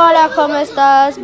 [0.00, 1.18] Hola, ¿cómo estás?